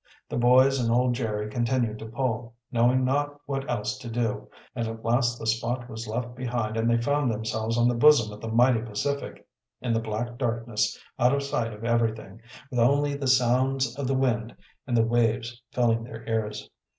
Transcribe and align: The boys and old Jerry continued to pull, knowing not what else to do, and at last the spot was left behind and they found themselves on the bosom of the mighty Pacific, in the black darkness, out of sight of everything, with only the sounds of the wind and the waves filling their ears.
The 0.29 0.35
boys 0.35 0.79
and 0.79 0.89
old 0.91 1.13
Jerry 1.13 1.47
continued 1.47 1.99
to 1.99 2.07
pull, 2.07 2.55
knowing 2.71 3.05
not 3.05 3.39
what 3.45 3.69
else 3.69 3.99
to 3.99 4.09
do, 4.09 4.49
and 4.75 4.87
at 4.87 5.05
last 5.05 5.37
the 5.37 5.45
spot 5.45 5.87
was 5.91 6.07
left 6.07 6.33
behind 6.33 6.75
and 6.75 6.89
they 6.89 6.99
found 6.99 7.29
themselves 7.29 7.77
on 7.77 7.87
the 7.87 7.93
bosom 7.93 8.33
of 8.33 8.41
the 8.41 8.47
mighty 8.47 8.81
Pacific, 8.81 9.47
in 9.79 9.93
the 9.93 9.99
black 9.99 10.39
darkness, 10.39 10.99
out 11.19 11.35
of 11.35 11.43
sight 11.43 11.71
of 11.71 11.83
everything, 11.85 12.41
with 12.71 12.79
only 12.79 13.13
the 13.15 13.27
sounds 13.27 13.95
of 13.95 14.07
the 14.07 14.17
wind 14.17 14.55
and 14.87 14.97
the 14.97 15.05
waves 15.05 15.61
filling 15.71 16.03
their 16.03 16.27
ears. 16.27 16.67